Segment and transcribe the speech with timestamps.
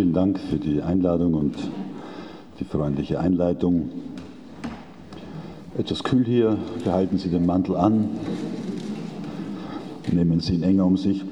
[0.00, 1.56] Vielen Dank für die Einladung und
[2.58, 3.90] die freundliche Einleitung.
[5.76, 8.08] Etwas kühl hier, behalten Sie den Mantel an,
[10.10, 11.22] nehmen Sie ihn enger um sich.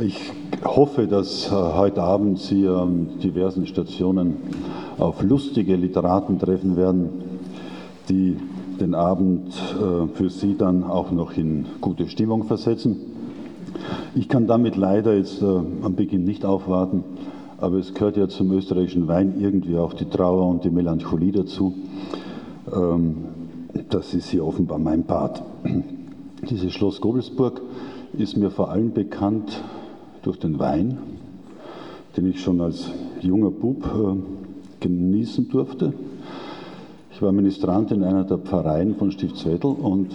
[0.00, 0.30] Ich
[0.64, 4.36] hoffe, dass äh, heute Abend Sie an diversen Stationen
[4.96, 7.08] auf lustige Literaten treffen werden,
[8.08, 8.36] die
[8.78, 13.16] den Abend äh, für Sie dann auch noch in gute Stimmung versetzen.
[14.16, 17.04] Ich kann damit leider jetzt äh, am Beginn nicht aufwarten,
[17.58, 21.74] aber es gehört ja zum österreichischen Wein irgendwie auch die Trauer und die Melancholie dazu.
[22.74, 23.16] Ähm,
[23.90, 25.42] das ist hier offenbar mein Part.
[26.48, 27.60] Dieses Schloss Gobelsburg
[28.16, 29.62] ist mir vor allem bekannt
[30.22, 30.96] durch den Wein,
[32.16, 32.90] den ich schon als
[33.20, 34.16] junger Bub äh,
[34.80, 35.92] genießen durfte.
[37.12, 40.08] Ich war Ministrant in einer der Pfarreien von Stiftswedel und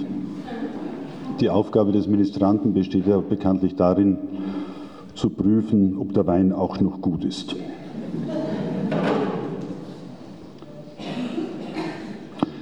[1.42, 4.17] die Aufgabe des Ministranten besteht ja bekanntlich darin,
[5.16, 7.56] zu prüfen, ob der Wein auch noch gut ist.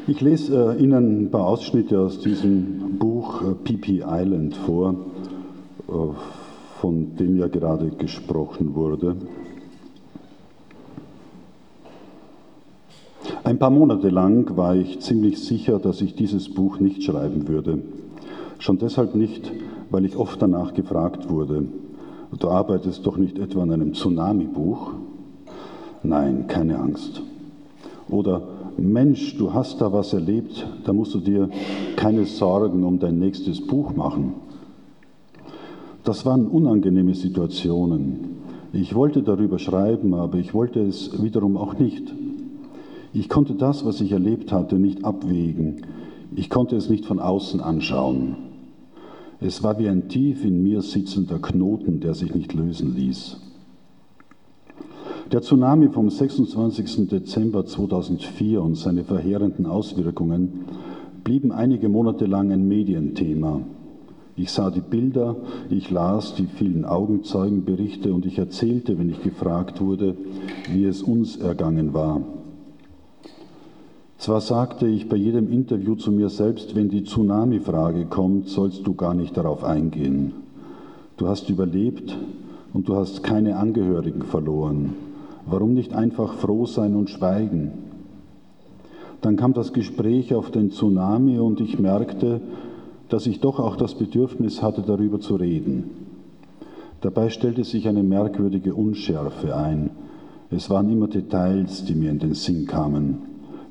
[0.07, 4.95] Ich lese äh, Ihnen ein paar Ausschnitte aus diesem Buch äh, PP Island vor,
[5.87, 5.91] äh,
[6.81, 9.17] von dem ja gerade gesprochen wurde.
[13.43, 17.79] Ein paar Monate lang war ich ziemlich sicher, dass ich dieses Buch nicht schreiben würde.
[18.59, 19.51] Schon deshalb nicht,
[19.89, 21.63] weil ich oft danach gefragt wurde,
[22.37, 24.91] du arbeitest doch nicht etwa an einem Tsunami-Buch?
[26.03, 27.21] Nein, keine Angst.
[28.09, 28.43] Oder
[28.77, 31.49] Mensch, du hast da was erlebt, da musst du dir
[31.95, 34.33] keine Sorgen um dein nächstes Buch machen.
[36.03, 38.39] Das waren unangenehme Situationen.
[38.73, 42.13] Ich wollte darüber schreiben, aber ich wollte es wiederum auch nicht.
[43.13, 45.85] Ich konnte das, was ich erlebt hatte, nicht abwägen.
[46.35, 48.48] Ich konnte es nicht von außen anschauen.
[49.41, 53.37] Es war wie ein tief in mir sitzender Knoten, der sich nicht lösen ließ.
[55.31, 57.07] Der Tsunami vom 26.
[57.07, 60.65] Dezember 2004 und seine verheerenden Auswirkungen
[61.23, 63.61] blieben einige Monate lang ein Medienthema.
[64.35, 65.37] Ich sah die Bilder,
[65.69, 70.17] ich las die vielen Augenzeugenberichte und ich erzählte, wenn ich gefragt wurde,
[70.71, 72.21] wie es uns ergangen war.
[74.19, 78.93] Zwar sagte ich bei jedem Interview zu mir selbst, wenn die Tsunami-Frage kommt, sollst du
[78.93, 80.33] gar nicht darauf eingehen.
[81.15, 82.17] Du hast überlebt
[82.73, 84.93] und du hast keine Angehörigen verloren.
[85.45, 87.71] Warum nicht einfach froh sein und schweigen?
[89.21, 92.41] Dann kam das Gespräch auf den Tsunami und ich merkte,
[93.07, 95.91] dass ich doch auch das Bedürfnis hatte, darüber zu reden.
[96.99, 99.91] Dabei stellte sich eine merkwürdige Unschärfe ein.
[100.51, 103.28] Es waren immer Details, die mir in den Sinn kamen.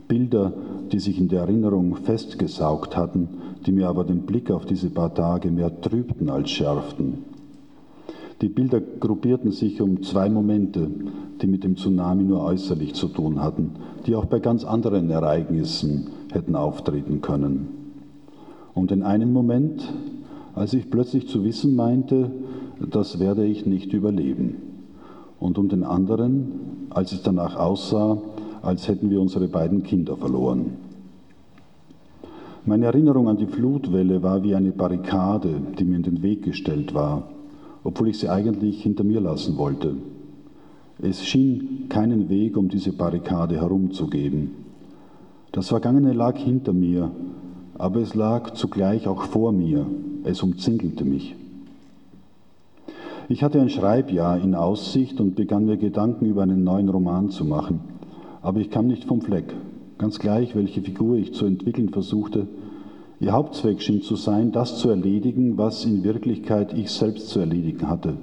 [0.08, 0.52] Bilder,
[0.90, 3.28] die sich in der Erinnerung festgesaugt hatten,
[3.66, 7.24] die mir aber den Blick auf diese paar Tage mehr trübten als schärften.
[8.40, 10.88] Die Bilder gruppierten sich um zwei Momente,
[11.42, 13.72] die mit dem Tsunami nur äußerlich zu tun hatten,
[14.06, 17.68] die auch bei ganz anderen Ereignissen hätten auftreten können.
[18.74, 19.92] Um den einen Moment,
[20.54, 22.30] als ich plötzlich zu wissen meinte,
[22.78, 24.56] das werde ich nicht überleben.
[25.40, 28.18] Und um den anderen, als es danach aussah,
[28.62, 30.76] als hätten wir unsere beiden Kinder verloren.
[32.68, 36.92] Meine Erinnerung an die Flutwelle war wie eine Barrikade, die mir in den Weg gestellt
[36.92, 37.28] war,
[37.82, 39.94] obwohl ich sie eigentlich hinter mir lassen wollte.
[41.00, 44.50] Es schien keinen Weg um diese Barrikade herumzugeben.
[45.52, 47.10] Das Vergangene lag hinter mir,
[47.78, 49.86] aber es lag zugleich auch vor mir.
[50.24, 51.36] Es umzingelte mich.
[53.30, 57.44] Ich hatte ein Schreibjahr in Aussicht und begann mir Gedanken über einen neuen Roman zu
[57.44, 57.97] machen
[58.42, 59.54] aber ich kam nicht vom Fleck.
[59.98, 62.46] Ganz gleich, welche Figur ich zu entwickeln versuchte,
[63.20, 67.88] ihr Hauptzweck schien zu sein, das zu erledigen, was in Wirklichkeit ich selbst zu erledigen
[67.88, 68.16] hatte.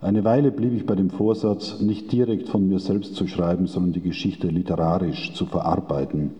[0.00, 3.92] Eine Weile blieb ich bei dem Vorsatz, nicht direkt von mir selbst zu schreiben, sondern
[3.92, 6.30] die Geschichte literarisch zu verarbeiten,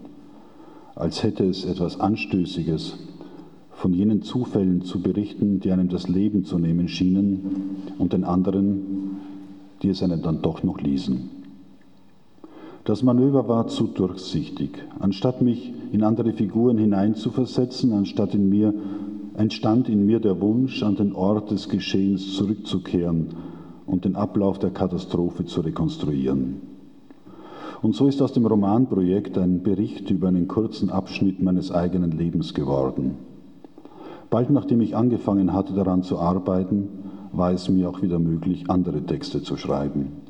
[0.94, 2.98] als hätte es etwas Anstößiges,
[3.72, 9.18] von jenen Zufällen zu berichten, die einem das Leben zu nehmen schienen und den anderen,
[9.82, 11.37] die es einem dann doch noch ließen.
[12.88, 14.70] Das Manöver war zu durchsichtig.
[14.98, 18.72] Anstatt mich in andere Figuren hineinzuversetzen, anstatt in mir,
[19.34, 23.26] entstand in mir der Wunsch, an den Ort des Geschehens zurückzukehren
[23.84, 26.62] und den Ablauf der Katastrophe zu rekonstruieren.
[27.82, 32.54] Und so ist aus dem Romanprojekt ein Bericht über einen kurzen Abschnitt meines eigenen Lebens
[32.54, 33.16] geworden.
[34.30, 36.88] Bald nachdem ich angefangen hatte daran zu arbeiten,
[37.32, 40.27] war es mir auch wieder möglich, andere Texte zu schreiben.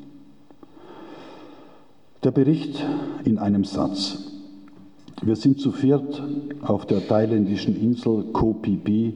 [2.21, 2.85] Der Bericht
[3.23, 4.17] in einem Satz.
[5.21, 6.21] Wir sind zu viert
[6.61, 9.13] auf der thailändischen Insel Koh Phi Phi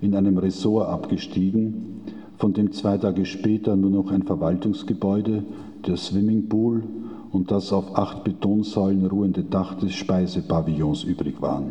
[0.00, 2.02] in einem Ressort abgestiegen,
[2.36, 5.44] von dem zwei Tage später nur noch ein Verwaltungsgebäude,
[5.86, 6.82] der Swimmingpool
[7.30, 11.70] und das auf acht Betonsäulen ruhende Dach des Speisepavillons übrig waren.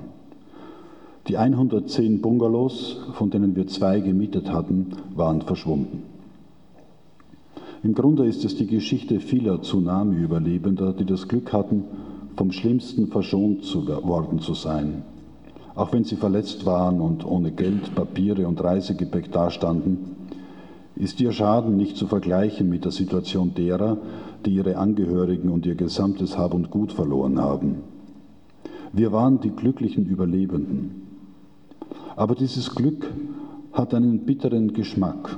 [1.28, 6.15] Die 110 Bungalows, von denen wir zwei gemietet hatten, waren verschwunden.
[7.86, 11.84] Im Grunde ist es die Geschichte vieler Tsunami-Überlebender, die das Glück hatten,
[12.36, 15.04] vom Schlimmsten verschont zu worden zu sein.
[15.76, 20.00] Auch wenn sie verletzt waren und ohne Geld, Papiere und Reisegepäck dastanden,
[20.96, 24.00] ist ihr Schaden nicht zu vergleichen mit der Situation derer,
[24.48, 27.84] die ihre Angehörigen und ihr gesamtes Hab und Gut verloren haben.
[28.94, 31.04] Wir waren die glücklichen Überlebenden.
[32.16, 33.06] Aber dieses Glück
[33.74, 35.38] hat einen bitteren Geschmack.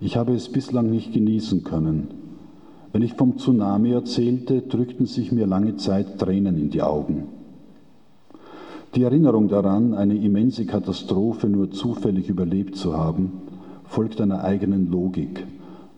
[0.00, 2.08] Ich habe es bislang nicht genießen können.
[2.92, 7.24] Wenn ich vom Tsunami erzählte, drückten sich mir lange Zeit Tränen in die Augen.
[8.94, 13.32] Die Erinnerung daran, eine immense Katastrophe nur zufällig überlebt zu haben,
[13.84, 15.44] folgt einer eigenen Logik.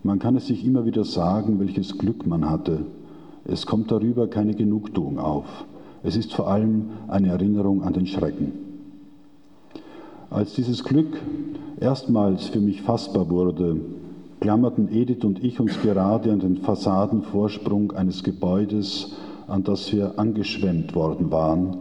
[0.03, 2.87] Man kann es sich immer wieder sagen, welches Glück man hatte.
[3.45, 5.67] Es kommt darüber keine Genugtuung auf.
[6.03, 8.70] Es ist vor allem eine Erinnerung an den Schrecken.
[10.31, 11.21] Als dieses Glück
[11.81, 13.77] erstmals für mich fassbar wurde,
[14.41, 19.17] klammerten Edith und ich uns gerade an den Fassadenvorsprung eines Gebäudes,
[19.49, 21.79] an das wir angeschwemmt worden waren,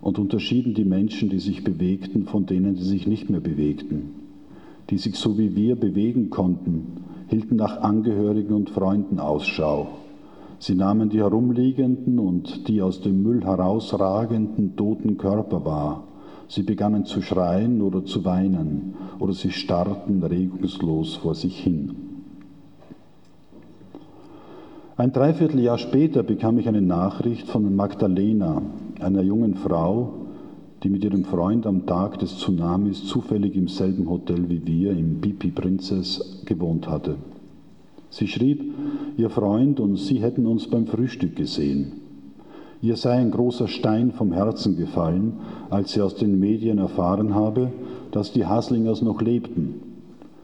[0.00, 4.22] und unterschieden die Menschen, die sich bewegten, von denen, die sich nicht mehr bewegten
[4.90, 9.88] die sich so wie wir bewegen konnten, hielten nach Angehörigen und Freunden Ausschau.
[10.58, 16.04] Sie nahmen die herumliegenden und die aus dem Müll herausragenden toten Körper wahr.
[16.48, 21.94] Sie begannen zu schreien oder zu weinen oder sie starrten regungslos vor sich hin.
[24.96, 28.62] Ein Dreivierteljahr später bekam ich eine Nachricht von Magdalena,
[29.00, 30.12] einer jungen Frau,
[30.82, 35.20] die mit ihrem Freund am Tag des Tsunamis zufällig im selben Hotel wie wir, im
[35.20, 37.16] Pipi Princess, gewohnt hatte.
[38.10, 38.62] Sie schrieb,
[39.16, 42.01] ihr Freund und sie hätten uns beim Frühstück gesehen.
[42.82, 45.34] Ihr sei ein großer Stein vom Herzen gefallen,
[45.70, 47.72] als sie aus den Medien erfahren habe,
[48.10, 49.80] dass die Haslingers noch lebten.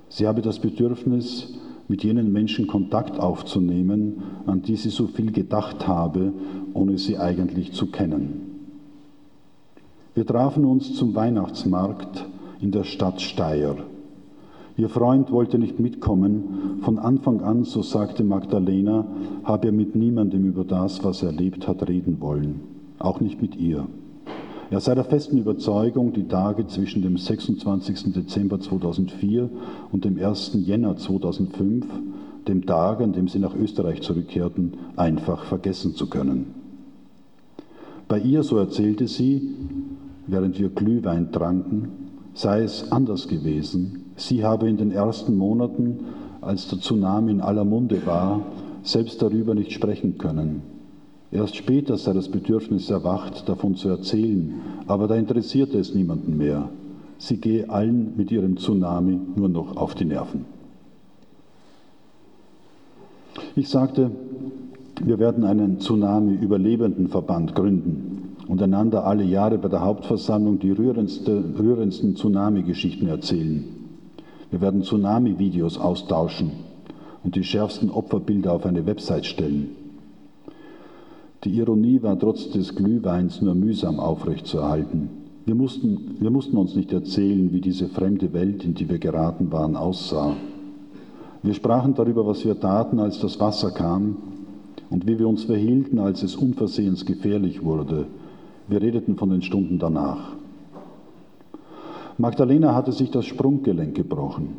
[0.08, 1.54] Sie habe das Bedürfnis,
[1.88, 6.32] mit jenen Menschen Kontakt aufzunehmen, an die sie so viel gedacht habe,
[6.74, 8.68] ohne sie eigentlich zu kennen.
[10.14, 12.24] Wir trafen uns zum Weihnachtsmarkt
[12.60, 13.76] in der Stadt Steyr.
[14.78, 16.78] Ihr Freund wollte nicht mitkommen.
[16.82, 19.08] Von Anfang an, so sagte Magdalena,
[19.42, 22.60] habe er mit niemandem über das, was er erlebt hat, reden wollen.
[23.00, 23.88] Auch nicht mit ihr.
[24.70, 28.12] Er sei der festen Überzeugung, die Tage zwischen dem 26.
[28.12, 29.50] Dezember 2004
[29.90, 30.52] und dem 1.
[30.64, 31.84] Jänner 2005,
[32.46, 36.54] dem Tag, an dem sie nach Österreich zurückkehrten, einfach vergessen zu können.
[38.06, 39.56] Bei ihr, so erzählte sie,
[40.28, 41.88] während wir Glühwein tranken,
[42.34, 44.04] sei es anders gewesen.
[44.18, 46.00] Sie habe in den ersten Monaten,
[46.40, 48.42] als der Tsunami in aller Munde war,
[48.82, 50.62] selbst darüber nicht sprechen können.
[51.30, 54.54] Erst später sei das Bedürfnis erwacht, davon zu erzählen,
[54.86, 56.68] aber da interessierte es niemanden mehr.
[57.18, 60.46] Sie gehe allen mit ihrem Tsunami nur noch auf die Nerven.
[63.54, 64.10] Ich sagte,
[65.04, 72.16] wir werden einen Tsunami-Überlebendenverband gründen und einander alle Jahre bei der Hauptversammlung die rührendste, rührendsten
[72.16, 73.77] Tsunami-Geschichten erzählen.
[74.50, 76.50] Wir werden Tsunami-Videos austauschen
[77.22, 79.70] und die schärfsten Opferbilder auf eine Website stellen.
[81.44, 85.10] Die Ironie war trotz des Glühweins nur mühsam aufrechtzuerhalten.
[85.44, 89.52] Wir mussten, wir mussten uns nicht erzählen, wie diese fremde Welt, in die wir geraten
[89.52, 90.36] waren, aussah.
[91.42, 94.16] Wir sprachen darüber, was wir taten, als das Wasser kam
[94.90, 98.06] und wie wir uns verhielten, als es unversehens gefährlich wurde
[98.68, 100.36] wir redeten von den Stunden danach.
[102.18, 104.56] Magdalena hatte sich das Sprunggelenk gebrochen.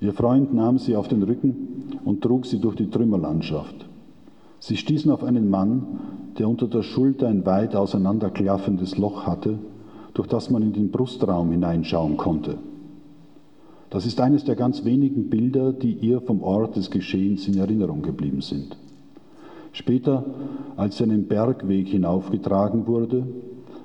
[0.00, 3.86] Ihr Freund nahm sie auf den Rücken und trug sie durch die Trümmerlandschaft.
[4.60, 5.98] Sie stießen auf einen Mann,
[6.38, 9.58] der unter der Schulter ein weit auseinanderklaffendes Loch hatte,
[10.14, 12.58] durch das man in den Brustraum hineinschauen konnte.
[13.90, 18.02] Das ist eines der ganz wenigen Bilder, die ihr vom Ort des Geschehens in Erinnerung
[18.02, 18.76] geblieben sind.
[19.72, 20.24] Später,
[20.76, 23.26] als sie einen Bergweg hinaufgetragen wurde,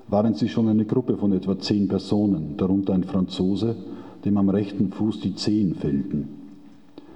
[0.09, 3.75] waren sie schon eine Gruppe von etwa zehn Personen, darunter ein Franzose,
[4.25, 6.29] dem am rechten Fuß die Zehen fehlten.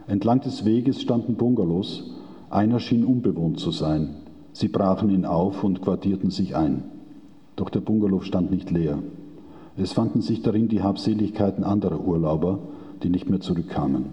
[0.07, 2.11] Entlang des Weges standen Bungalows,
[2.49, 4.15] einer schien unbewohnt zu sein.
[4.51, 6.83] Sie brachen ihn auf und quartierten sich ein.
[7.55, 8.99] Doch der Bungalow stand nicht leer.
[9.75, 12.59] Es fanden sich darin die Habseligkeiten anderer Urlauber,
[13.01, 14.05] die nicht mehr zurückkamen.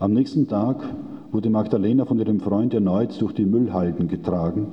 [0.00, 0.82] Am nächsten Tag
[1.30, 4.66] wurde Magdalena von ihrem Freund erneut durch die Müllhalden getragen,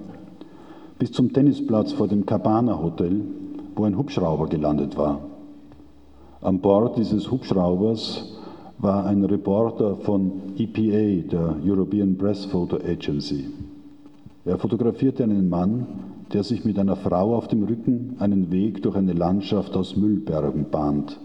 [1.02, 3.22] bis zum Tennisplatz vor dem Cabana Hotel,
[3.76, 5.20] wo ein Hubschrauber gelandet war.
[6.42, 8.38] An Bord dieses Hubschraubers
[8.78, 13.46] war ein Reporter von EPA, der European Press Photo Agency.
[14.46, 15.88] Er fotografierte einen Mann,
[16.34, 20.68] der sich mit einer Frau auf dem Rücken einen Weg durch eine Landschaft aus Müllbergen
[20.70, 21.20] bahnt.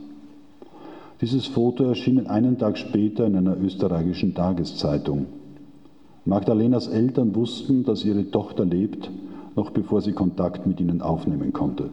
[1.20, 5.26] Dieses Foto erschien einen Tag später in einer österreichischen Tageszeitung.
[6.24, 9.10] Magdalenas Eltern wussten, dass ihre Tochter lebt,
[9.56, 11.90] noch bevor sie Kontakt mit ihnen aufnehmen konnte.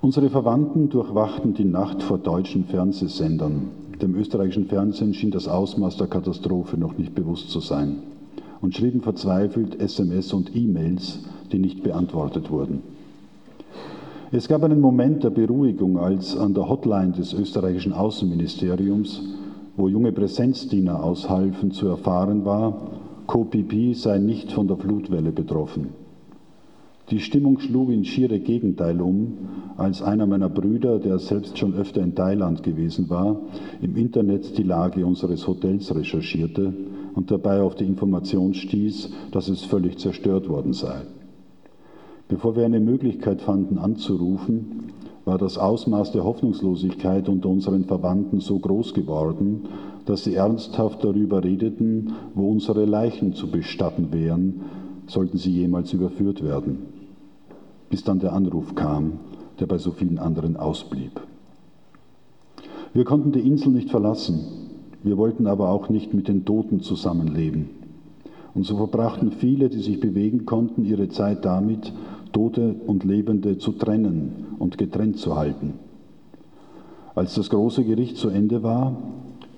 [0.00, 3.70] Unsere Verwandten durchwachten die Nacht vor deutschen Fernsehsendern.
[4.02, 8.02] Dem österreichischen Fernsehen schien das Ausmaß der Katastrophe noch nicht bewusst zu sein
[8.60, 11.20] und schrieben verzweifelt SMS und E-Mails,
[11.52, 12.82] die nicht beantwortet wurden.
[14.32, 19.22] Es gab einen Moment der Beruhigung, als an der Hotline des österreichischen Außenministeriums,
[19.76, 22.74] wo junge Präsenzdiener aushalfen, zu erfahren war,
[23.26, 25.88] Kopipi sei nicht von der Flutwelle betroffen.
[27.10, 29.36] Die Stimmung schlug in schiere Gegenteil um,
[29.76, 33.40] als einer meiner Brüder, der selbst schon öfter in Thailand gewesen war,
[33.82, 36.72] im Internet die Lage unseres Hotels recherchierte
[37.14, 41.02] und dabei auf die Information stieß, dass es völlig zerstört worden sei.
[42.28, 44.92] Bevor wir eine Möglichkeit fanden anzurufen,
[45.24, 49.68] war das Ausmaß der Hoffnungslosigkeit unter unseren Verwandten so groß geworden,
[50.04, 54.60] dass sie ernsthaft darüber redeten, wo unsere Leichen zu bestatten wären,
[55.06, 56.78] sollten sie jemals überführt werden.
[57.88, 59.12] Bis dann der Anruf kam,
[59.60, 61.20] der bei so vielen anderen ausblieb.
[62.92, 64.40] Wir konnten die Insel nicht verlassen,
[65.02, 67.70] wir wollten aber auch nicht mit den Toten zusammenleben.
[68.54, 71.92] Und so verbrachten viele, die sich bewegen konnten, ihre Zeit damit,
[72.34, 75.74] Tote und Lebende zu trennen und getrennt zu halten.
[77.14, 78.96] Als das große Gericht zu Ende war,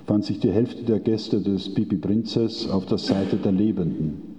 [0.04, 4.36] fand sich die Hälfte der Gäste des Pipi Prinzess auf der Seite der Lebenden.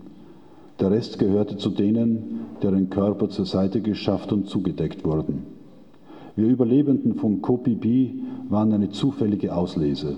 [0.80, 5.44] Der Rest gehörte zu denen, deren Körper zur Seite geschafft und zugedeckt wurden.
[6.36, 10.16] Wir Überlebenden von Kopipi waren eine zufällige Auslese.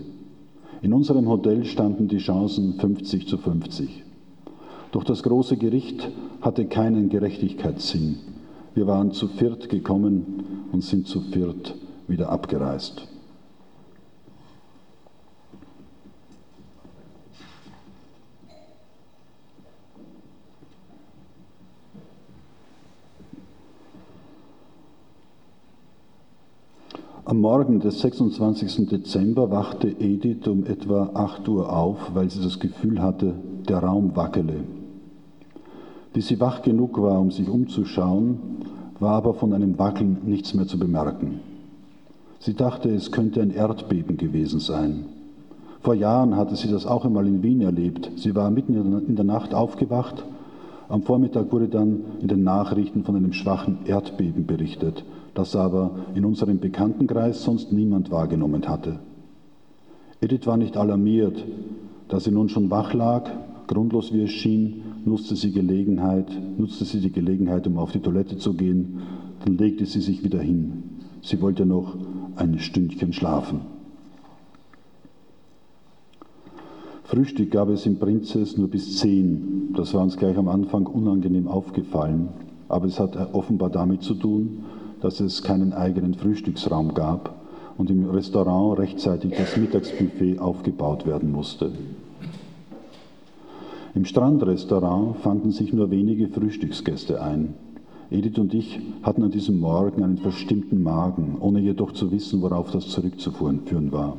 [0.82, 4.04] In unserem Hotel standen die Chancen 50 zu 50.
[4.92, 6.10] Doch das große Gericht
[6.42, 8.18] hatte keinen Gerechtigkeitssinn.
[8.74, 11.76] Wir waren zu viert gekommen und sind zu viert
[12.08, 13.08] wieder abgereist.
[27.26, 28.88] Am Morgen des 26.
[28.90, 33.36] Dezember wachte Edith um etwa 8 Uhr auf, weil sie das Gefühl hatte,
[33.68, 34.79] der Raum wackele.
[36.14, 38.40] Bis sie wach genug war, um sich umzuschauen,
[39.00, 41.40] war aber von einem Wackeln nichts mehr zu bemerken.
[42.40, 45.06] Sie dachte, es könnte ein Erdbeben gewesen sein.
[45.82, 48.12] Vor Jahren hatte sie das auch einmal in Wien erlebt.
[48.16, 48.76] Sie war mitten
[49.08, 50.26] in der Nacht aufgewacht.
[50.90, 55.04] Am Vormittag wurde dann in den Nachrichten von einem schwachen Erdbeben berichtet
[55.40, 59.00] das aber in unserem Bekanntenkreis sonst niemand wahrgenommen hatte.
[60.22, 61.44] Edith war nicht alarmiert,
[62.10, 63.30] da sie nun schon wach lag,
[63.68, 66.28] grundlos wie es schien, nutzte sie, Gelegenheit,
[66.58, 69.02] nutzte sie die Gelegenheit, um auf die Toilette zu gehen,
[69.44, 70.84] dann legte sie sich wieder hin.
[71.22, 71.96] Sie wollte noch
[72.36, 73.62] ein Stündchen schlafen.
[77.04, 79.74] Frühstück gab es im Prinzess nur bis zehn.
[79.76, 82.30] Das war uns gleich am Anfang unangenehm aufgefallen,
[82.68, 84.66] aber es hat offenbar damit zu tun,
[85.02, 87.36] dass es keinen eigenen Frühstücksraum gab
[87.78, 91.72] und im Restaurant rechtzeitig das Mittagsbuffet aufgebaut werden musste.
[94.00, 97.56] Im Strandrestaurant fanden sich nur wenige Frühstücksgäste ein.
[98.10, 102.72] Edith und ich hatten an diesem Morgen einen verstimmten Magen, ohne jedoch zu wissen, worauf
[102.72, 104.16] das zurückzuführen war.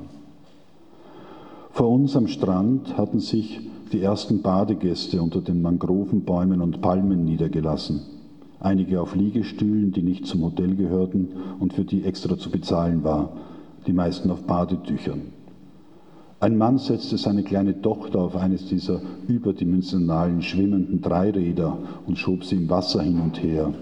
[1.70, 3.58] Vor uns am Strand hatten sich
[3.90, 8.02] die ersten Badegäste unter den Mangrovenbäumen und Palmen niedergelassen
[8.60, 13.32] einige auf Liegestühlen, die nicht zum Hotel gehörten und für die extra zu bezahlen war,
[13.86, 15.39] die meisten auf Badetüchern.
[16.42, 22.56] Ein Mann setzte seine kleine Tochter auf eines dieser überdimensionalen schwimmenden Dreiräder und schob sie
[22.56, 23.74] im Wasser hin und her.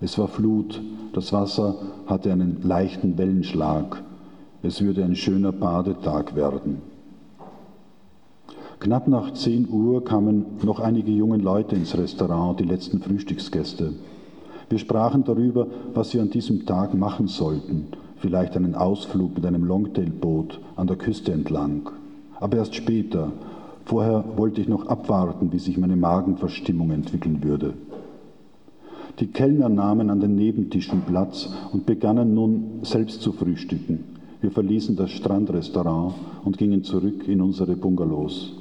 [0.00, 0.82] Es war Flut,
[1.12, 4.02] das Wasser hatte einen leichten Wellenschlag.
[4.64, 6.78] Es würde ein schöner Badetag werden.
[8.80, 13.92] Knapp nach 10 Uhr kamen noch einige junge Leute ins Restaurant, die letzten Frühstücksgäste.
[14.68, 17.86] Wir sprachen darüber, was sie an diesem Tag machen sollten,
[18.16, 21.90] vielleicht einen Ausflug mit einem Longtailboot an der Küste entlang.
[22.40, 23.32] Aber erst später.
[23.84, 27.74] Vorher wollte ich noch abwarten, wie sich meine Magenverstimmung entwickeln würde.
[29.20, 34.04] Die Kellner nahmen an den Nebentischen Platz und begannen nun selbst zu frühstücken.
[34.40, 38.52] Wir verließen das Strandrestaurant und gingen zurück in unsere Bungalows.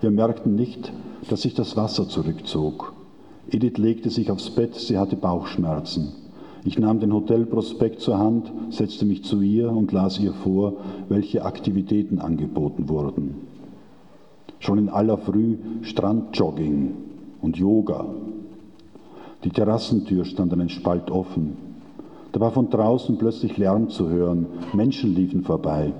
[0.00, 0.92] Wir merkten nicht,
[1.28, 2.92] dass sich das Wasser zurückzog.
[3.50, 6.12] Edith legte sich aufs Bett, sie hatte Bauchschmerzen.
[6.68, 10.74] Ich nahm den Hotelprospekt zur Hand, setzte mich zu ihr und las ihr vor,
[11.08, 13.36] welche Aktivitäten angeboten wurden.
[14.58, 16.90] Schon in aller Früh Strandjogging
[17.40, 18.04] und Yoga.
[19.44, 21.56] Die Terrassentür stand einen Spalt offen.
[22.32, 24.44] Da war von draußen plötzlich Lärm zu hören.
[24.74, 25.94] Menschen liefen vorbei.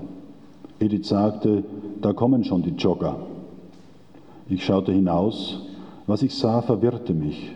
[0.79, 1.63] Edith sagte,
[1.99, 3.15] da kommen schon die Jogger.
[4.47, 5.63] Ich schaute hinaus.
[6.05, 7.55] Was ich sah, verwirrte mich.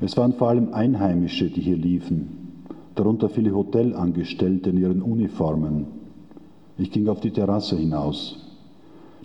[0.00, 2.45] Es waren vor allem Einheimische, die hier liefen,
[2.96, 5.86] darunter viele Hotelangestellte in ihren Uniformen.
[6.78, 8.42] Ich ging auf die Terrasse hinaus.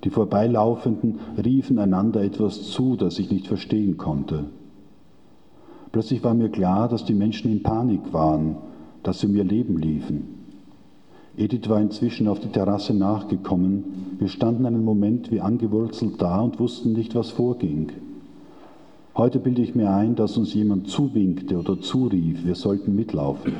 [0.04, 4.46] Die Vorbeilaufenden riefen einander etwas zu, das ich nicht verstehen konnte.
[5.92, 8.58] Plötzlich war mir klar, dass die Menschen in Panik waren,
[9.04, 10.42] dass sie um ihr Leben liefen.
[11.38, 14.18] Edith war inzwischen auf die Terrasse nachgekommen.
[14.20, 17.92] Wir standen einen Moment wie angewurzelt da und wussten nicht, was vorging.
[19.16, 23.54] Heute bilde ich mir ein, dass uns jemand zuwinkte oder zurief, wir sollten mitlaufen.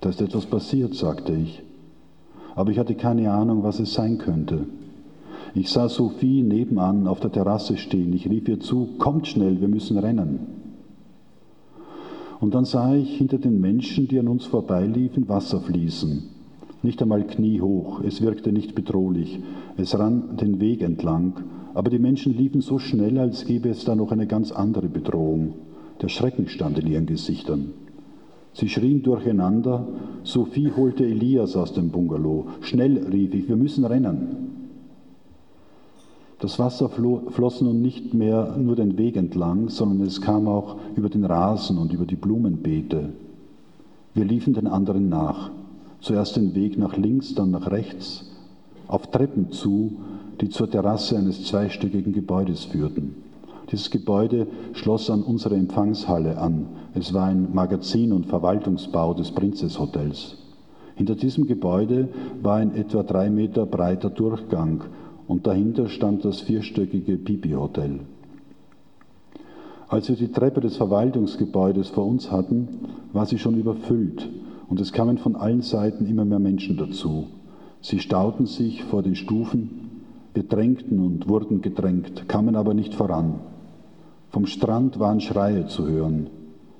[0.00, 1.62] Da ist etwas passiert, sagte ich.
[2.54, 4.66] Aber ich hatte keine Ahnung, was es sein könnte.
[5.54, 8.12] Ich sah Sophie nebenan auf der Terrasse stehen.
[8.12, 10.40] Ich rief ihr zu, kommt schnell, wir müssen rennen.
[12.38, 16.22] Und dann sah ich hinter den Menschen, die an uns vorbeiliefen, Wasser fließen.
[16.82, 19.40] Nicht einmal kniehoch, es wirkte nicht bedrohlich.
[19.76, 23.94] Es rann den Weg entlang, aber die Menschen liefen so schnell, als gäbe es da
[23.94, 25.54] noch eine ganz andere Bedrohung.
[26.02, 27.72] Der Schrecken stand in ihren Gesichtern.
[28.52, 29.86] Sie schrien durcheinander.
[30.24, 32.46] Sophie holte Elias aus dem Bungalow.
[32.62, 34.50] Schnell, rief ich, wir müssen rennen.
[36.40, 41.10] Das Wasser floss nun nicht mehr nur den Weg entlang, sondern es kam auch über
[41.10, 43.10] den Rasen und über die Blumenbeete.
[44.14, 45.50] Wir liefen den anderen nach.
[46.00, 48.24] Zuerst den Weg nach links, dann nach rechts,
[48.88, 49.98] auf Treppen zu,
[50.40, 53.14] die zur Terrasse eines zweistöckigen Gebäudes führten.
[53.70, 56.66] Dieses Gebäude schloss an unsere Empfangshalle an.
[56.94, 60.36] Es war ein Magazin und Verwaltungsbau des Princess Hotels.
[60.96, 62.08] Hinter diesem Gebäude
[62.42, 64.82] war ein etwa drei Meter breiter Durchgang
[65.28, 68.00] und dahinter stand das vierstöckige Pipi-Hotel.
[69.88, 72.68] Als wir die Treppe des Verwaltungsgebäudes vor uns hatten,
[73.12, 74.28] war sie schon überfüllt
[74.68, 77.28] und es kamen von allen Seiten immer mehr Menschen dazu.
[77.80, 79.89] Sie stauten sich vor den Stufen,
[80.34, 83.40] wir drängten und wurden gedrängt, kamen aber nicht voran.
[84.30, 86.28] Vom Strand waren Schreie zu hören.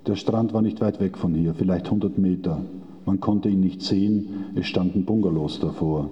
[0.07, 2.63] Der Strand war nicht weit weg von hier, vielleicht 100 Meter.
[3.07, 6.11] Man konnte ihn nicht sehen, es standen Bungalows davor.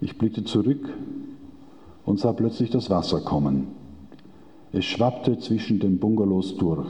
[0.00, 0.88] Ich blickte zurück
[2.04, 3.68] und sah plötzlich das Wasser kommen.
[4.72, 6.88] Es schwappte zwischen den Bungalows durch.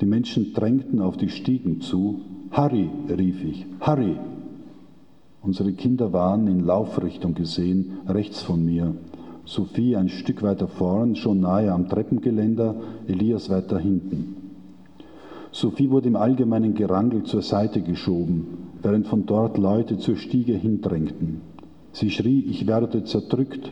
[0.00, 2.20] Die Menschen drängten auf die Stiegen zu.
[2.50, 4.16] Harry, rief ich, Harry!
[5.42, 8.94] Unsere Kinder waren in Laufrichtung gesehen, rechts von mir.
[9.44, 12.76] Sophie ein Stück weiter vorn, schon nahe am Treppengeländer,
[13.08, 14.36] Elias weiter hinten.
[15.50, 21.40] Sophie wurde im allgemeinen Gerangel zur Seite geschoben, während von dort Leute zur Stiege hindrängten.
[21.90, 23.68] Sie schrie, ich werde zerdrückt.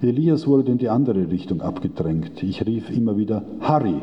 [0.00, 2.42] Elias wurde in die andere Richtung abgedrängt.
[2.42, 4.00] Ich rief immer wieder, Harry!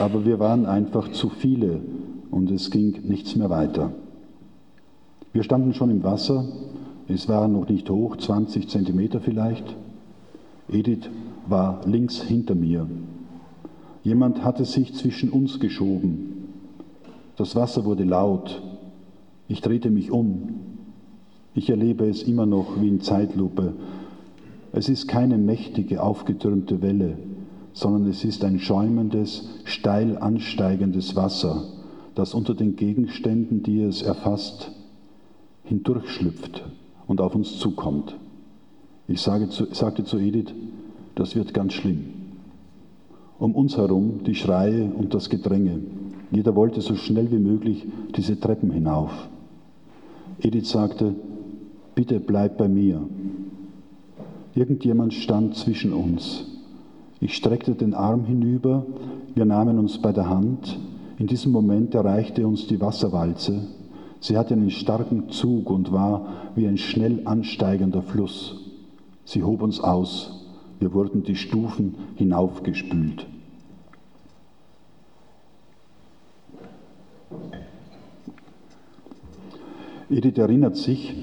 [0.00, 1.80] Aber wir waren einfach zu viele
[2.30, 3.92] und es ging nichts mehr weiter.
[5.34, 6.44] Wir standen schon im Wasser,
[7.08, 9.64] es war noch nicht hoch, 20 Zentimeter vielleicht.
[10.70, 11.10] Edith
[11.48, 12.88] war links hinter mir.
[14.04, 16.50] Jemand hatte sich zwischen uns geschoben.
[17.36, 18.62] Das Wasser wurde laut.
[19.48, 20.50] Ich drehte mich um.
[21.52, 23.72] Ich erlebe es immer noch wie in Zeitlupe.
[24.70, 27.18] Es ist keine mächtige, aufgetürmte Welle,
[27.72, 31.64] sondern es ist ein schäumendes, steil ansteigendes Wasser,
[32.14, 34.70] das unter den Gegenständen, die es erfasst,
[35.64, 36.64] hindurchschlüpft
[37.06, 38.16] und auf uns zukommt.
[39.06, 40.54] Ich sage zu, sagte zu Edith,
[41.14, 42.04] das wird ganz schlimm.
[43.38, 45.80] Um uns herum die Schreie und das Gedränge.
[46.30, 49.10] Jeder wollte so schnell wie möglich diese Treppen hinauf.
[50.40, 51.14] Edith sagte,
[51.94, 53.06] bitte bleib bei mir.
[54.54, 56.46] Irgendjemand stand zwischen uns.
[57.20, 58.86] Ich streckte den Arm hinüber,
[59.34, 60.78] wir nahmen uns bei der Hand.
[61.18, 63.62] In diesem Moment erreichte uns die Wasserwalze.
[64.24, 68.56] Sie hatte einen starken Zug und war wie ein schnell ansteigender Fluss.
[69.26, 70.46] Sie hob uns aus.
[70.80, 73.26] Wir wurden die Stufen hinaufgespült.
[80.08, 81.14] Edith erinnert sich,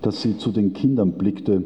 [0.00, 1.64] dass sie zu den Kindern blickte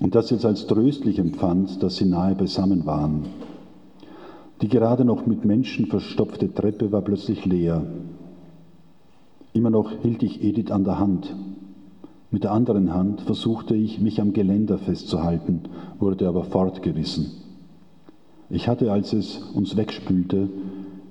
[0.00, 3.26] und sie es als tröstlich empfand, dass sie nahe beisammen waren.
[4.62, 7.86] Die gerade noch mit Menschen verstopfte Treppe war plötzlich leer.
[9.54, 11.32] Immer noch hielt ich Edith an der Hand.
[12.32, 15.60] Mit der anderen Hand versuchte ich, mich am Geländer festzuhalten,
[16.00, 17.30] wurde aber fortgerissen.
[18.50, 20.48] Ich hatte, als es uns wegspülte,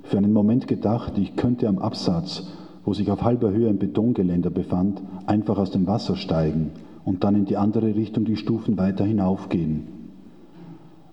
[0.03, 2.45] für einen Moment gedacht, ich könnte am Absatz,
[2.83, 6.71] wo sich auf halber Höhe ein Betongeländer befand, einfach aus dem Wasser steigen
[7.05, 9.87] und dann in die andere Richtung die Stufen weiter hinaufgehen.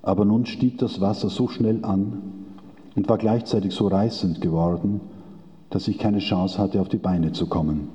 [0.03, 2.14] Aber nun stieg das Wasser so schnell an
[2.97, 5.01] und war gleichzeitig so reißend geworden,
[5.70, 7.88] dass ich keine Chance hatte, auf die Beine zu kommen.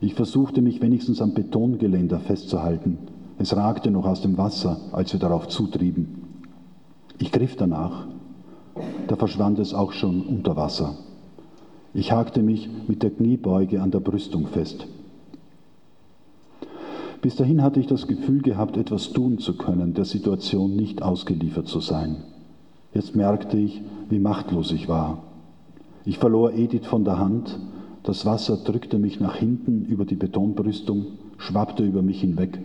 [0.00, 2.98] Ich versuchte mich wenigstens am Betongeländer festzuhalten.
[3.38, 6.24] Es ragte noch aus dem Wasser, als wir darauf zutrieben.
[7.18, 8.06] Ich griff danach,
[9.06, 10.96] da verschwand es auch schon unter Wasser.
[11.92, 14.86] Ich hakte mich mit der Kniebeuge an der Brüstung fest.
[17.22, 21.68] Bis dahin hatte ich das Gefühl gehabt, etwas tun zu können, der Situation nicht ausgeliefert
[21.68, 22.16] zu sein.
[22.92, 25.22] Jetzt merkte ich, wie machtlos ich war.
[26.06, 27.58] Ich verlor Edith von der Hand,
[28.02, 31.06] das Wasser drückte mich nach hinten über die Betonbrüstung,
[31.38, 32.58] schwappte über mich hinweg.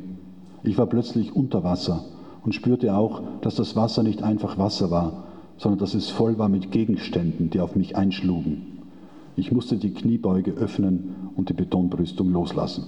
[0.63, 2.03] Ich war plötzlich unter Wasser
[2.43, 5.23] und spürte auch, dass das Wasser nicht einfach Wasser war,
[5.57, 8.79] sondern dass es voll war mit Gegenständen, die auf mich einschlugen.
[9.37, 12.87] Ich musste die Kniebeuge öffnen und die Betonbrüstung loslassen.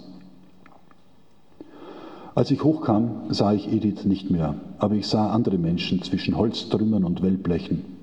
[2.35, 7.05] Als ich hochkam, sah ich Edith nicht mehr, aber ich sah andere Menschen zwischen Holztrümmern
[7.05, 8.00] und Wellblechen.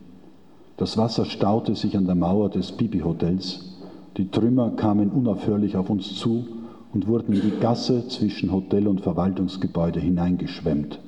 [0.78, 3.76] Das Wasser staute sich an der Mauer des Bibi-Hotels.
[4.16, 6.46] Die Trümmer kamen unaufhörlich auf uns zu
[6.94, 11.00] und wurden in die Gasse zwischen Hotel und Verwaltungsgebäude hineingeschwemmt.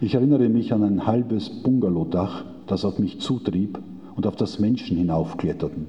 [0.00, 3.78] Ich erinnere mich an ein halbes Bungalowdach, das auf mich zutrieb
[4.16, 5.88] und auf das Menschen hinaufkletterten.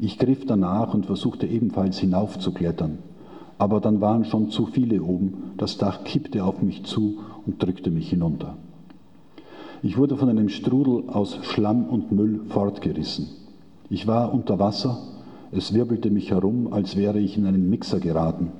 [0.00, 2.98] Ich griff danach und versuchte ebenfalls hinaufzuklettern
[3.58, 7.90] aber dann waren schon zu viele oben, das Dach kippte auf mich zu und drückte
[7.90, 8.56] mich hinunter.
[9.84, 13.26] Ich wurde von einem Strudel aus Schlamm und Müll fortgerissen.
[13.90, 14.96] Ich war unter Wasser,
[15.52, 18.52] es wirbelte mich herum, als wäre ich in einen Mixer geraten.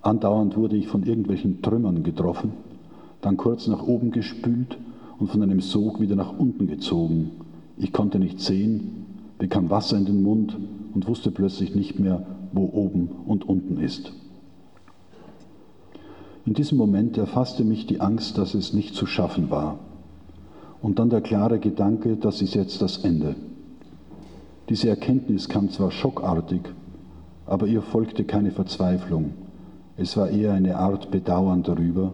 [0.00, 2.52] Andauernd wurde ich von irgendwelchen Trümmern getroffen,
[3.20, 4.78] dann kurz nach oben gespült
[5.18, 7.32] und von einem Sog wieder nach unten gezogen.
[7.76, 9.04] Ich konnte nicht sehen,
[9.36, 10.56] bekam Wasser in den Mund
[10.94, 14.14] und wusste plötzlich nicht mehr, wo oben und unten ist.
[16.46, 19.78] In diesem Moment erfasste mich die Angst, dass es nicht zu schaffen war.
[20.80, 23.34] Und dann der klare Gedanke, das ist jetzt das Ende.
[24.68, 26.60] Diese Erkenntnis kam zwar schockartig,
[27.46, 29.32] aber ihr folgte keine Verzweiflung.
[29.96, 32.12] Es war eher eine Art Bedauern darüber,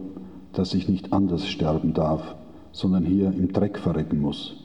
[0.53, 2.35] dass ich nicht anders sterben darf,
[2.71, 4.55] sondern hier im Dreck verrecken muss.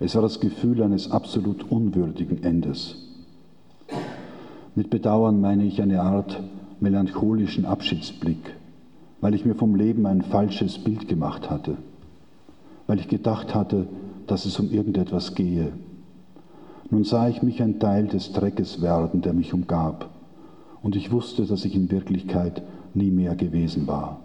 [0.00, 2.96] Es war das Gefühl eines absolut unwürdigen Endes.
[4.76, 6.40] Mit Bedauern meine ich eine Art
[6.78, 8.54] melancholischen Abschiedsblick,
[9.20, 11.76] weil ich mir vom Leben ein falsches Bild gemacht hatte,
[12.88, 13.86] weil ich gedacht hatte,
[14.26, 15.72] dass es um irgendetwas gehe.
[16.90, 20.08] Nun sah ich mich ein Teil des Dreckes werden, der mich umgab,
[20.82, 22.62] und ich wusste, dass ich in Wirklichkeit
[22.94, 24.20] nie mehr gewesen war.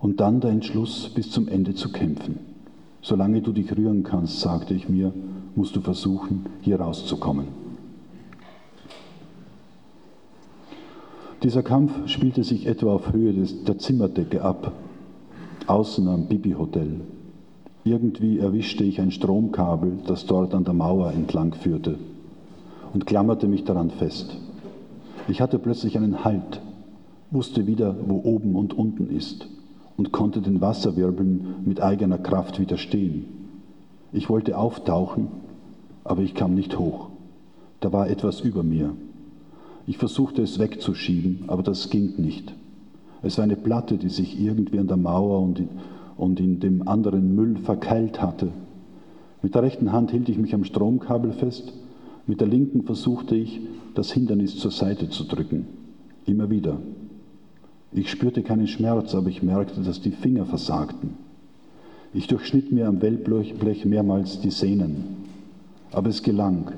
[0.00, 2.38] Und dann der Entschluss, bis zum Ende zu kämpfen.
[3.00, 5.12] Solange du dich rühren kannst, sagte ich mir,
[5.56, 7.46] musst du versuchen, hier rauszukommen.
[11.42, 14.72] Dieser Kampf spielte sich etwa auf Höhe des, der Zimmerdecke ab,
[15.68, 17.00] außen am Bibi-Hotel.
[17.84, 21.98] Irgendwie erwischte ich ein Stromkabel, das dort an der Mauer entlang führte,
[22.94, 24.36] und klammerte mich daran fest.
[25.28, 26.62] Ich hatte plötzlich einen Halt,
[27.30, 29.46] wusste wieder, wo oben und unten ist
[29.98, 33.26] und konnte den Wasserwirbeln mit eigener Kraft widerstehen.
[34.12, 35.28] Ich wollte auftauchen,
[36.02, 37.08] aber ich kam nicht hoch.
[37.80, 38.94] Da war etwas über mir.
[39.86, 42.54] Ich versuchte es wegzuschieben, aber das ging nicht.
[43.22, 45.68] Es war eine Platte, die sich irgendwie an der Mauer und in,
[46.16, 48.48] und in dem anderen Müll verkeilt hatte.
[49.42, 51.72] Mit der rechten Hand hielt ich mich am Stromkabel fest,
[52.26, 53.60] mit der linken versuchte ich,
[53.94, 55.66] das Hindernis zur Seite zu drücken.
[56.26, 56.78] Immer wieder.
[57.92, 61.14] Ich spürte keinen Schmerz, aber ich merkte, dass die Finger versagten.
[62.12, 65.16] Ich durchschnitt mir am Wellblech mehrmals die Sehnen.
[65.90, 66.72] Aber es gelang.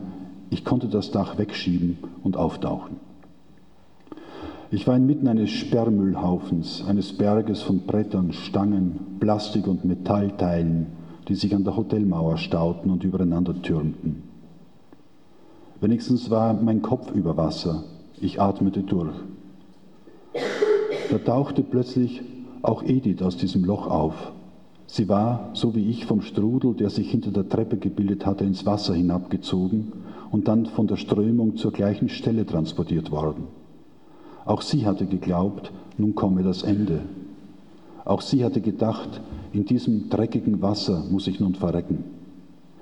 [0.50, 2.96] Ich konnte das Dach wegschieben und auftauchen.
[4.72, 10.86] Ich war inmitten eines Sperrmüllhaufens, eines Berges von Brettern, Stangen, Plastik- und Metallteilen,
[11.26, 14.22] die sich an der Hotelmauer stauten und übereinander türmten.
[15.80, 17.82] Wenigstens war mein Kopf über Wasser.
[18.20, 19.14] Ich atmete durch.
[21.10, 22.22] Da tauchte plötzlich
[22.62, 24.32] auch Edith aus diesem Loch auf.
[24.86, 28.64] Sie war, so wie ich, vom Strudel, der sich hinter der Treppe gebildet hatte, ins
[28.66, 29.92] Wasser hinabgezogen
[30.30, 33.59] und dann von der Strömung zur gleichen Stelle transportiert worden.
[34.44, 37.02] Auch sie hatte geglaubt, nun komme das Ende.
[38.04, 39.20] Auch sie hatte gedacht,
[39.52, 42.04] in diesem dreckigen Wasser muss ich nun verrecken,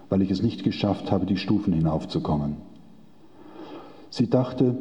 [0.09, 2.57] weil ich es nicht geschafft habe, die Stufen hinaufzukommen.
[4.11, 4.77] Sie dachte,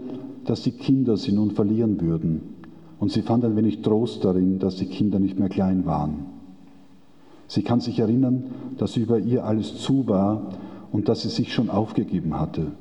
[0.46, 2.56] dass die Kinder sie nun verlieren würden,
[3.00, 6.26] und sie fand ein wenig Trost darin, dass die Kinder nicht mehr klein waren.
[7.48, 8.46] Sie kann sich erinnern,
[8.78, 10.54] dass über ihr alles zu war
[10.92, 12.72] und dass sie sich schon aufgegeben hatte,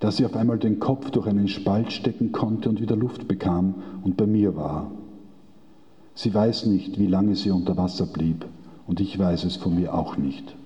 [0.00, 3.74] dass sie auf einmal den Kopf durch einen Spalt stecken konnte und wieder Luft bekam
[4.02, 4.90] und bei mir war.
[6.14, 8.46] Sie weiß nicht, wie lange sie unter Wasser blieb
[8.86, 10.56] und ich weiß es von mir auch nicht.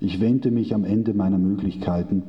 [0.00, 2.22] Ich wähnte mich am Ende meiner Möglichkeiten.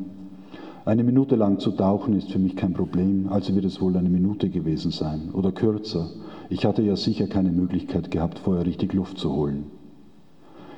[0.85, 4.09] Eine Minute lang zu tauchen ist für mich kein Problem, also wird es wohl eine
[4.09, 6.09] Minute gewesen sein oder kürzer.
[6.49, 9.65] Ich hatte ja sicher keine Möglichkeit gehabt, vorher richtig Luft zu holen.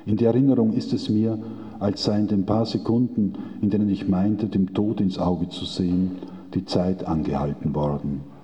[0.06, 1.40] In der Erinnerung ist es mir,
[1.80, 5.66] als sei in den paar Sekunden, in denen ich meinte, dem Tod ins Auge zu
[5.66, 6.12] sehen,
[6.54, 8.35] die Zeit angehalten worden.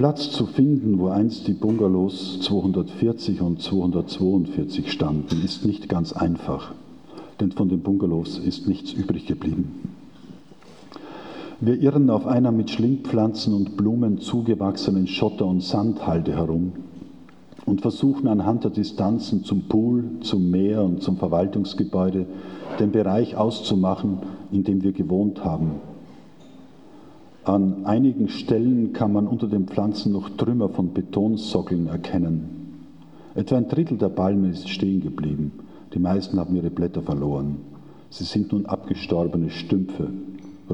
[0.00, 6.72] Platz zu finden, wo einst die Bungalows 240 und 242 standen, ist nicht ganz einfach,
[7.38, 9.90] denn von den Bungalows ist nichts übrig geblieben.
[11.60, 16.72] Wir irren auf einer mit Schlingpflanzen und Blumen zugewachsenen Schotter- und Sandhalde herum
[17.66, 22.24] und versuchen anhand der Distanzen zum Pool, zum Meer und zum Verwaltungsgebäude
[22.78, 25.72] den Bereich auszumachen, in dem wir gewohnt haben
[27.44, 32.86] an einigen Stellen kann man unter den Pflanzen noch Trümmer von Betonsockeln erkennen.
[33.34, 35.52] Etwa ein Drittel der Palme ist stehen geblieben.
[35.94, 37.58] Die meisten haben ihre Blätter verloren.
[38.10, 40.08] Sie sind nun abgestorbene Stümpfe.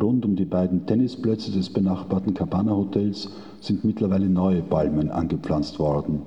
[0.01, 6.23] Rund um die beiden Tennisplätze des benachbarten Cabana Hotels sind mittlerweile neue Palmen angepflanzt worden.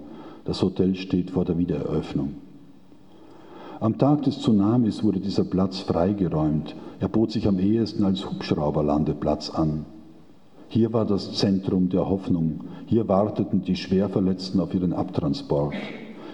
[0.45, 2.35] Das Hotel steht vor der Wiedereröffnung.
[3.79, 6.75] Am Tag des Tsunamis wurde dieser Platz freigeräumt.
[6.99, 9.85] Er bot sich am ehesten als Hubschrauberlandeplatz an.
[10.71, 12.59] Hier war das Zentrum der Hoffnung.
[12.85, 15.73] Hier warteten die Schwerverletzten auf ihren Abtransport.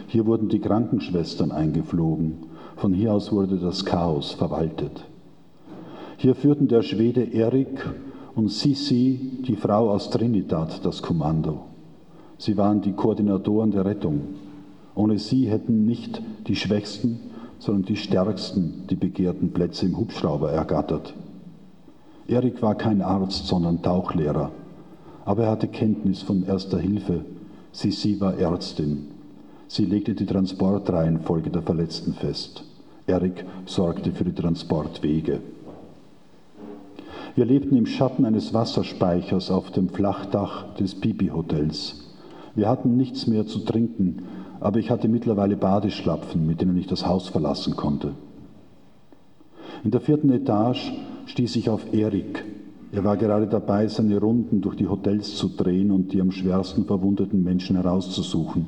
[0.07, 2.39] Hier wurden die Krankenschwestern eingeflogen.
[2.75, 5.05] Von hier aus wurde das Chaos verwaltet.
[6.17, 7.89] Hier führten der Schwede Erik
[8.35, 11.61] und Sisi, die Frau aus Trinidad, das Kommando.
[12.37, 14.19] Sie waren die Koordinatoren der Rettung.
[14.95, 17.19] Ohne sie hätten nicht die Schwächsten,
[17.59, 21.13] sondern die Stärksten die begehrten Plätze im Hubschrauber ergattert.
[22.27, 24.51] Erik war kein Arzt, sondern Tauchlehrer.
[25.25, 27.25] Aber er hatte Kenntnis von erster Hilfe.
[27.71, 29.07] Sisi war Ärztin.
[29.67, 32.63] Sie legte die Transportreihenfolge der Verletzten fest.
[33.07, 35.39] Erik sorgte für die Transportwege.
[37.35, 42.05] Wir lebten im Schatten eines Wasserspeichers auf dem Flachdach des Pipi-Hotels.
[42.55, 44.23] Wir hatten nichts mehr zu trinken,
[44.61, 48.13] aber ich hatte mittlerweile Badeschlapfen, mit denen ich das Haus verlassen konnte.
[49.83, 50.93] In der vierten Etage
[51.25, 52.43] stieß ich auf Erik.
[52.91, 56.85] Er war gerade dabei, seine Runden durch die Hotels zu drehen und die am schwersten
[56.85, 58.67] verwundeten Menschen herauszusuchen.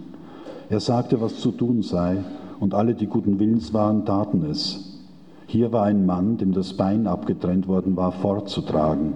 [0.69, 2.23] Er sagte, was zu tun sei,
[2.59, 4.99] und alle, die guten Willens waren, taten es.
[5.45, 9.13] Hier war ein Mann, dem das Bein abgetrennt worden war, fortzutragen.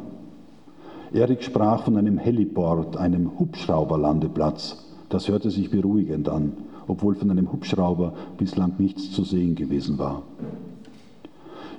[1.11, 4.85] Erik sprach von einem Heliport, einem Hubschrauberlandeplatz.
[5.09, 6.53] Das hörte sich beruhigend an,
[6.87, 10.23] obwohl von einem Hubschrauber bislang nichts zu sehen gewesen war.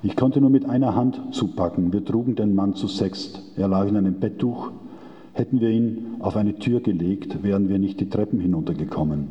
[0.05, 1.93] Ich konnte nur mit einer Hand zupacken.
[1.93, 3.41] Wir trugen den Mann zu sechst.
[3.57, 4.73] Er lag in einem Betttuch.
[5.33, 9.29] Hätten wir ihn auf eine Tür gelegt, wären wir nicht die Treppen hinuntergekommen.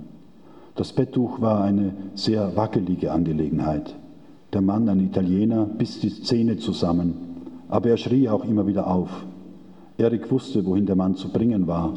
[0.76, 3.96] Das Betttuch war eine sehr wackelige Angelegenheit.
[4.54, 7.14] Der Mann, ein Italiener, biss die Zähne zusammen,
[7.68, 9.10] aber er schrie auch immer wieder auf.
[9.98, 11.94] Erik wusste, wohin der Mann zu bringen war.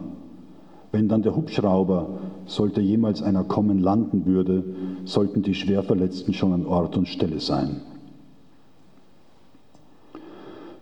[0.90, 2.08] Wenn dann der Hubschrauber,
[2.46, 4.64] sollte jemals einer kommen, landen würde,
[5.04, 7.80] sollten die Schwerverletzten schon an Ort und Stelle sein.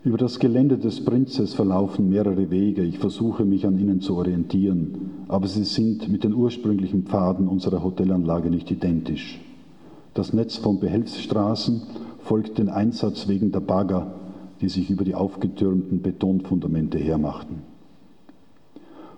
[0.05, 2.83] Über das Gelände des Prinzes verlaufen mehrere Wege.
[2.83, 7.85] Ich versuche mich an ihnen zu orientieren, aber sie sind mit den ursprünglichen Pfaden unserer
[7.85, 9.41] Hotelanlage nicht identisch.
[10.15, 11.83] Das Netz von Behelfsstraßen
[12.19, 14.15] folgt den Einsatzwegen der Bagger,
[14.61, 17.62] die sich über die aufgetürmten Betonfundamente hermachten.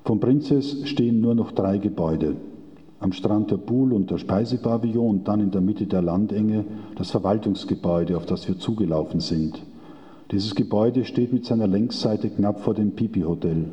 [0.04, 2.36] Vom Prinzes stehen nur noch drei Gebäude.
[3.00, 7.10] Am Strand der Pool und der Speisepavillon und dann in der Mitte der Landenge das
[7.10, 9.62] Verwaltungsgebäude, auf das wir zugelaufen sind.
[10.34, 13.66] Dieses Gebäude steht mit seiner Längsseite knapp vor dem Pipi-Hotel.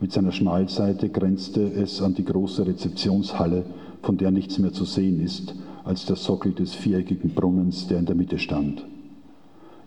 [0.00, 3.66] Mit seiner Schmalseite grenzte es an die große Rezeptionshalle,
[4.00, 8.06] von der nichts mehr zu sehen ist, als der Sockel des viereckigen Brunnens, der in
[8.06, 8.86] der Mitte stand.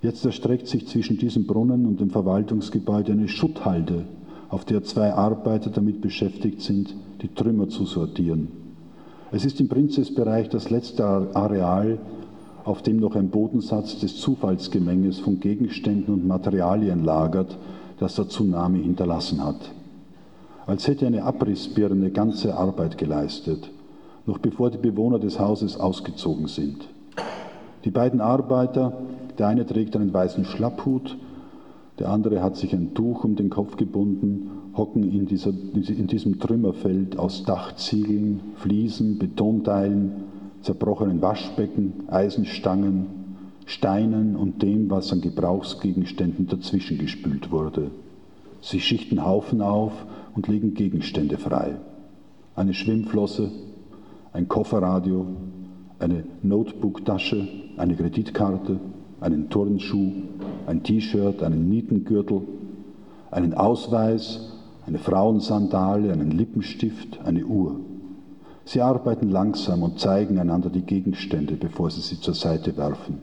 [0.04, 4.06] Jetzt erstreckt sich zwischen diesem Brunnen und dem Verwaltungsgebäude eine Schutthalde,
[4.50, 8.50] auf der zwei Arbeiter damit beschäftigt sind, die Trümmer zu sortieren.
[9.32, 11.98] Es ist im Prinzesbereich das letzte Areal,
[12.66, 17.58] auf dem noch ein Bodensatz des Zufallsgemenges von Gegenständen und Materialien lagert,
[18.00, 19.72] das der Tsunami hinterlassen hat.
[20.66, 23.72] Als hätte eine Abrissbirne ganze Arbeit geleistet.
[24.30, 26.88] noch bevor die Bewohner des Hauses ausgezogen sind.
[27.84, 28.94] Die beiden Arbeiter,
[29.38, 31.18] der eine trägt einen weißen Schlapphut,
[31.98, 36.40] der andere hat sich ein Tuch um den Kopf gebunden, hocken in, dieser, in diesem
[36.40, 40.12] Trümmerfeld aus Dachziegeln, Fliesen, Betonteilen,
[40.62, 43.08] zerbrochenen Waschbecken, Eisenstangen,
[43.66, 47.92] Steinen und dem, was an Gebrauchsgegenständen dazwischen gespült wurde.
[48.62, 49.94] Sie schichten Haufen auf
[50.36, 51.76] und legen Gegenstände frei.
[52.56, 53.52] Eine Schwimmflosse,
[54.34, 55.28] ein Kofferradio,
[56.00, 58.80] eine Notebooktasche, eine Kreditkarte,
[59.22, 60.12] einen Turnschuh,
[60.66, 62.42] ein T-Shirt, einen Nietengürtel,
[63.32, 64.54] einen Ausweis,
[64.86, 67.80] eine Frauensandale, einen Lippenstift, eine Uhr.
[68.70, 73.18] Sie arbeiten langsam und zeigen einander die Gegenstände, bevor sie sie zur Seite werfen.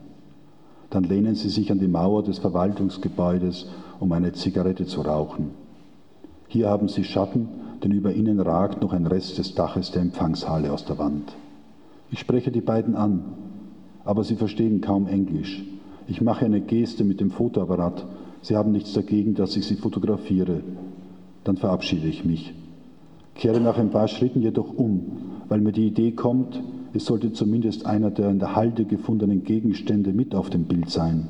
[0.90, 3.68] Dann lehnen sie sich an die Mauer des Verwaltungsgebäudes,
[4.00, 5.52] um eine Zigarette zu rauchen.
[6.48, 7.46] Hier haben sie Schatten,
[7.84, 11.32] denn über ihnen ragt noch ein Rest des Daches der Empfangshalle aus der Wand.
[12.10, 13.22] Ich spreche die beiden an,
[14.04, 15.62] aber sie verstehen kaum Englisch.
[16.08, 18.04] Ich mache eine Geste mit dem Fotoapparat.
[18.42, 20.62] Sie haben nichts dagegen, dass ich sie fotografiere.
[21.44, 22.52] Dann verabschiede ich mich.
[23.36, 26.62] Kehre nach ein paar Schritten jedoch um, weil mir die Idee kommt,
[26.94, 31.28] es sollte zumindest einer der in der Halde gefundenen Gegenstände mit auf dem Bild sein.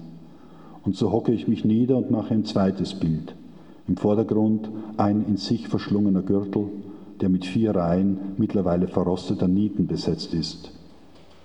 [0.84, 3.34] Und so hocke ich mich nieder und mache ein zweites Bild.
[3.88, 6.68] Im Vordergrund ein in sich verschlungener Gürtel,
[7.20, 10.70] der mit vier Reihen mittlerweile verrosteter Nieten besetzt ist.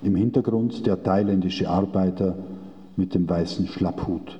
[0.03, 2.35] Im Hintergrund der thailändische Arbeiter
[2.97, 4.39] mit dem weißen Schlapphut.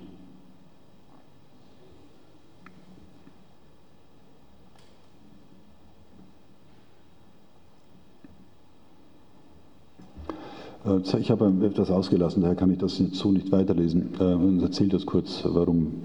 [11.20, 14.10] Ich habe etwas ausgelassen, daher kann ich das jetzt so nicht weiterlesen.
[14.14, 16.04] Ich äh, erzähle das kurz, warum.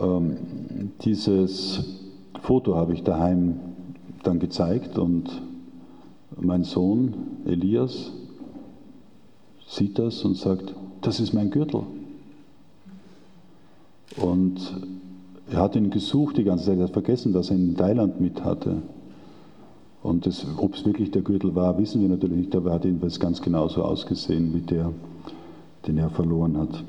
[0.00, 0.36] Ähm,
[1.02, 1.84] dieses
[2.42, 3.60] Foto habe ich daheim
[4.22, 5.42] dann gezeigt und
[6.38, 8.12] mein Sohn Elias
[9.68, 11.82] sieht das und sagt, das ist mein Gürtel.
[14.16, 14.58] Und
[15.50, 18.20] er hat ihn gesucht die ganze Zeit, er hat vergessen, dass er ihn in Thailand
[18.20, 18.82] mit hatte.
[20.02, 20.28] Und
[20.58, 23.42] ob es wirklich der Gürtel war, wissen wir natürlich nicht, aber er hat jedenfalls ganz
[23.42, 24.92] genauso ausgesehen wie der,
[25.86, 26.84] den er verloren hat.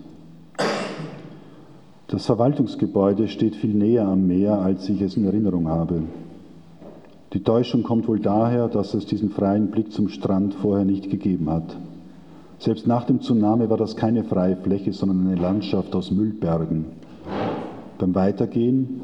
[2.07, 6.03] Das Verwaltungsgebäude steht viel näher am Meer, als ich es in Erinnerung habe.
[7.33, 11.49] Die Täuschung kommt wohl daher, dass es diesen freien Blick zum Strand vorher nicht gegeben
[11.49, 11.75] hat.
[12.59, 16.85] Selbst nach dem Tsunami war das keine freie Fläche, sondern eine Landschaft aus Müllbergen.
[17.99, 19.01] Beim Weitergehen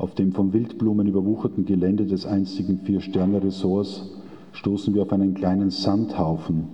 [0.00, 4.08] auf dem vom Wildblumen überwucherten Gelände des einstigen Vier-Sterne-Ressorts
[4.52, 6.68] stoßen wir auf einen kleinen Sandhaufen,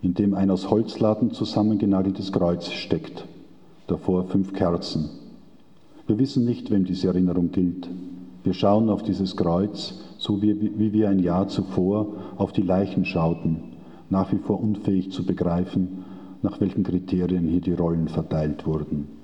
[0.00, 3.26] in dem ein aus Holzlatten zusammengenageltes Kreuz steckt,
[3.86, 5.10] davor fünf Kerzen.
[6.06, 7.90] Wir wissen nicht, wem diese Erinnerung gilt.
[8.44, 13.04] Wir schauen auf dieses Kreuz, so wie, wie wir ein Jahr zuvor auf die Leichen
[13.04, 13.58] schauten,
[14.08, 16.02] nach wie vor unfähig zu begreifen,
[16.40, 19.17] nach welchen Kriterien hier die Rollen verteilt wurden.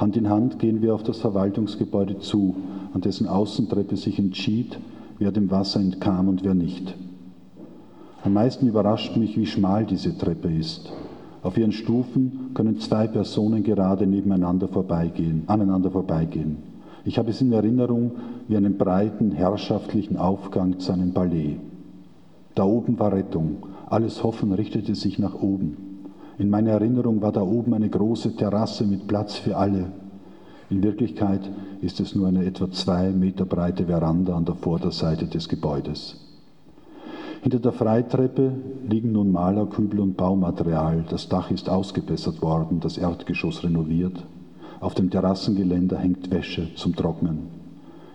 [0.00, 2.56] Hand in Hand gehen wir auf das Verwaltungsgebäude zu,
[2.94, 4.78] an dessen Außentreppe sich entschied,
[5.18, 6.96] wer dem Wasser entkam und wer nicht.
[8.24, 10.90] Am meisten überrascht mich, wie schmal diese Treppe ist.
[11.42, 16.56] Auf ihren Stufen können zwei Personen gerade nebeneinander vorbeigehen, aneinander vorbeigehen.
[17.04, 18.12] Ich habe es in Erinnerung
[18.48, 21.58] wie einen breiten, herrschaftlichen Aufgang zu einem Ballet.
[22.54, 23.66] Da oben war Rettung.
[23.86, 25.89] Alles Hoffen richtete sich nach oben.
[26.40, 29.92] In meiner Erinnerung war da oben eine große Terrasse mit Platz für alle.
[30.70, 31.42] In Wirklichkeit
[31.82, 36.16] ist es nur eine etwa zwei Meter breite Veranda an der Vorderseite des Gebäudes.
[37.42, 38.52] Hinter der Freitreppe
[38.88, 41.04] liegen nun Malerkübel und Baumaterial.
[41.10, 44.24] Das Dach ist ausgebessert worden, das Erdgeschoss renoviert.
[44.80, 47.48] Auf dem Terrassengeländer hängt Wäsche zum Trocknen.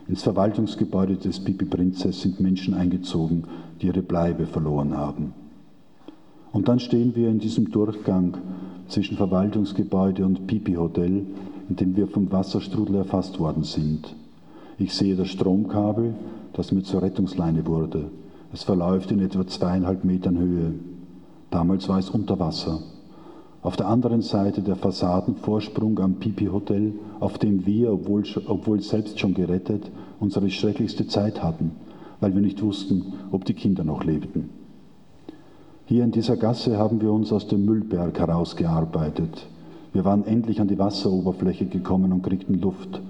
[0.08, 3.44] Ins Verwaltungsgebäude des Pipi Prinzess sind Menschen eingezogen,
[3.80, 5.45] die ihre Bleibe verloren haben.
[6.56, 8.38] Und dann stehen wir in diesem Durchgang
[8.88, 11.26] zwischen Verwaltungsgebäude und Pipi Hotel,
[11.68, 14.16] in dem wir vom Wasserstrudel erfasst worden sind.
[14.78, 16.14] Ich sehe das Stromkabel,
[16.54, 18.10] das mir zur Rettungsleine wurde.
[18.54, 20.72] Es verläuft in etwa zweieinhalb Metern Höhe.
[21.50, 22.78] Damals war es unter Wasser.
[23.60, 29.20] Auf der anderen Seite der Fassadenvorsprung am Pipi Hotel, auf dem wir, obwohl, obwohl selbst
[29.20, 29.90] schon gerettet,
[30.20, 31.72] unsere schrecklichste Zeit hatten,
[32.20, 34.65] weil wir nicht wussten, ob die Kinder noch lebten.
[35.86, 39.46] Hier in dieser Gasse haben wir uns aus dem Müllberg herausgearbeitet.
[39.92, 43.00] Wir waren endlich an die Wasseroberfläche gekommen und kriegten Luft,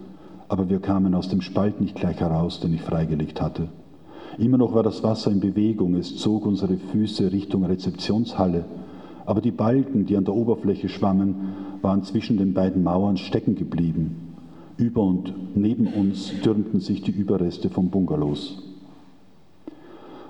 [0.48, 3.68] aber wir kamen aus dem Spalt nicht gleich heraus, den ich freigelegt hatte.
[4.38, 8.64] Immer noch war das Wasser in Bewegung, es zog unsere Füße Richtung Rezeptionshalle
[9.26, 11.34] aber die Balken, die an der Oberfläche schwammen,
[11.82, 14.34] waren zwischen den beiden Mauern stecken geblieben.
[14.76, 18.62] Über und neben uns türmten sich die Überreste von Bungalows.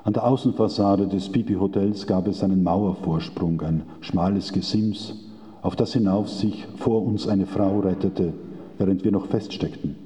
[0.07, 5.17] An der Außenfassade des Pipi-Hotels gab es einen Mauervorsprung, ein schmales Gesims,
[5.63, 8.33] auf das hinauf sich vor uns eine Frau rettete,
[8.79, 9.97] während wir noch feststeckten.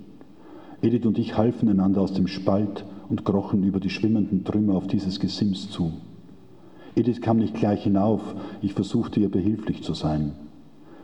[0.81, 4.87] Edith und ich halfen einander aus dem Spalt und krochen über die schwimmenden Trümmer auf
[4.87, 5.93] dieses Gesims zu.
[6.97, 8.23] Edith kam nicht gleich hinauf,
[8.63, 10.33] ich versuchte ihr behilflich zu sein.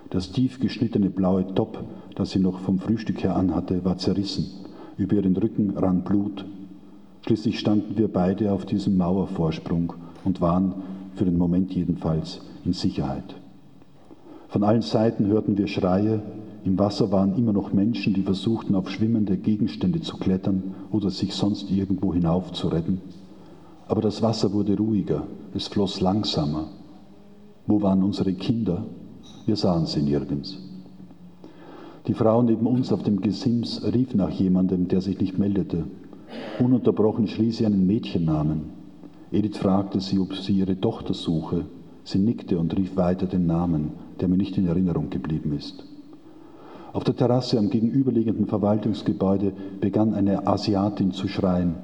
[0.09, 1.85] Das tief geschnittene blaue Top,
[2.15, 4.47] das sie noch vom Frühstück her anhatte, war zerrissen.
[4.97, 6.47] Über ihren Rücken rann Blut.
[7.27, 10.75] Schließlich standen wir beide auf diesem Mauervorsprung und waren,
[11.17, 13.35] für den Moment jedenfalls, in Sicherheit.
[14.47, 16.23] Von allen Seiten hörten wir Schreie,
[16.65, 21.35] im Wasser waren immer noch Menschen, die versuchten, auf schwimmende Gegenstände zu klettern oder sich
[21.35, 23.01] sonst irgendwo hinauf zu retten.
[23.89, 26.69] Aber das Wasser wurde ruhiger, es floss langsamer.
[27.67, 28.85] Wo waren unsere Kinder?
[29.47, 30.59] Wir sahen sie nirgends.
[32.07, 35.87] Die Frau neben uns auf dem Gesims rief nach jemandem, der sich nicht meldete.
[36.59, 38.71] Ununterbrochen schrie sie einen Mädchennamen.
[39.31, 41.67] Edith fragte sie, ob sie ihre Tochter suche.
[42.05, 45.85] Sie nickte und rief weiter den Namen, der mir nicht in Erinnerung geblieben ist.
[46.93, 51.75] Auf der Terrasse am gegenüberliegenden Verwaltungsgebäude begann eine Asiatin zu schreien.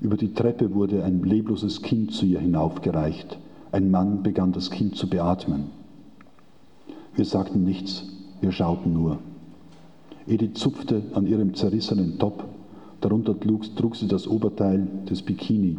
[0.00, 3.38] Über die Treppe wurde ein lebloses Kind zu ihr hinaufgereicht.
[3.72, 5.70] Ein Mann begann das Kind zu beatmen.
[7.16, 8.04] Wir sagten nichts,
[8.40, 9.18] wir schauten nur.
[10.26, 12.44] Edith zupfte an ihrem zerrissenen Top,
[13.04, 15.76] darunter trug, trug sie das Oberteil des Bikini.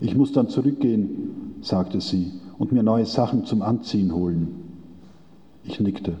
[0.00, 4.48] Ich muss dann zurückgehen, sagte sie, und mir neue Sachen zum Anziehen holen.
[5.64, 6.16] Ich nickte.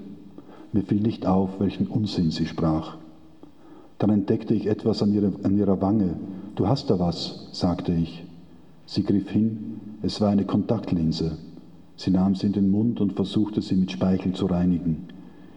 [0.72, 2.96] Mir fiel nicht auf, welchen Unsinn sie sprach.
[3.98, 6.16] Dann entdeckte ich etwas an ihrer, an ihrer Wange.
[6.56, 8.24] Du hast da was, sagte ich.
[8.86, 11.38] Sie griff hin, es war eine Kontaktlinse.
[11.96, 15.08] Sie nahm sie in den Mund und versuchte sie mit Speichel zu reinigen.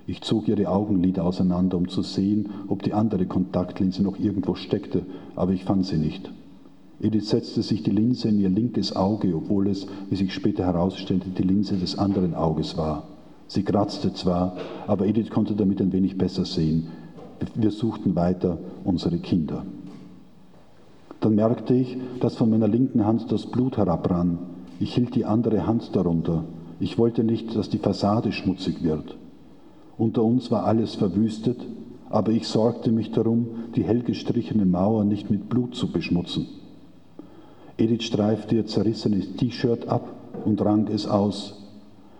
[0.09, 5.05] Ich zog ihre Augenlider auseinander, um zu sehen, ob die andere Kontaktlinse noch irgendwo steckte,
[5.35, 6.31] aber ich fand sie nicht.
[7.01, 11.29] Edith setzte sich die Linse in ihr linkes Auge, obwohl es, wie sich später herausstellte,
[11.29, 13.03] die Linse des anderen Auges war.
[13.47, 14.55] Sie kratzte zwar,
[14.87, 16.87] aber Edith konnte damit ein wenig besser sehen.
[17.55, 19.65] Wir suchten weiter unsere Kinder.
[21.19, 24.39] Dann merkte ich, dass von meiner linken Hand das Blut herabrann.
[24.79, 26.45] Ich hielt die andere Hand darunter.
[26.79, 29.17] Ich wollte nicht, dass die Fassade schmutzig wird.
[29.97, 31.57] Unter uns war alles verwüstet,
[32.09, 36.47] aber ich sorgte mich darum, die hell gestrichene Mauer nicht mit Blut zu beschmutzen.
[37.77, 40.07] Edith streifte ihr zerrissenes T-Shirt ab
[40.45, 41.55] und rang es aus.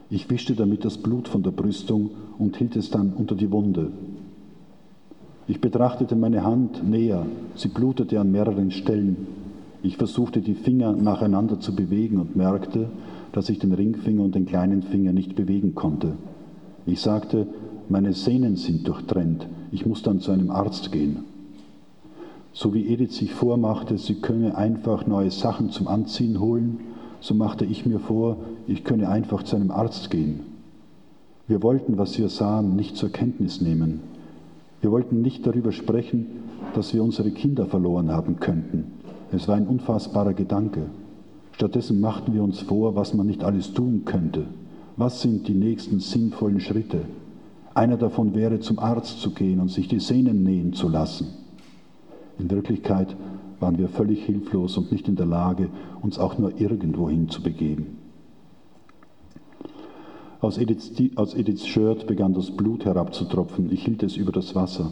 [0.09, 3.91] Ich wischte damit das Blut von der Brüstung und hielt es dann unter die Wunde.
[5.47, 7.25] Ich betrachtete meine Hand näher,
[7.55, 9.27] sie blutete an mehreren Stellen.
[9.81, 12.89] Ich versuchte die Finger nacheinander zu bewegen und merkte,
[13.31, 16.13] dass ich den Ringfinger und den kleinen Finger nicht bewegen konnte.
[16.85, 17.47] Ich sagte,
[17.89, 21.23] meine Sehnen sind durchtrennt, ich muss dann zu einem Arzt gehen.
[22.53, 26.79] So wie Edith sich vormachte, sie könne einfach neue Sachen zum Anziehen holen,
[27.19, 30.41] so machte ich mir vor, ich könne einfach zu einem Arzt gehen.
[31.47, 34.01] Wir wollten, was wir sahen, nicht zur Kenntnis nehmen.
[34.81, 36.27] Wir wollten nicht darüber sprechen,
[36.73, 38.91] dass wir unsere Kinder verloren haben könnten.
[39.31, 40.83] Es war ein unfassbarer Gedanke.
[41.53, 44.45] Stattdessen machten wir uns vor, was man nicht alles tun könnte.
[44.95, 47.01] Was sind die nächsten sinnvollen Schritte?
[47.77, 51.27] Einer davon wäre, zum Arzt zu gehen und sich die Sehnen nähen zu lassen.
[52.39, 53.15] In Wirklichkeit
[53.59, 55.69] waren wir völlig hilflos und nicht in der Lage,
[56.01, 57.99] uns auch nur irgendwohin zu begeben.
[60.41, 63.71] Aus Ediths, aus Ediths Shirt begann das Blut herabzutropfen.
[63.71, 64.91] Ich hielt es über das Wasser.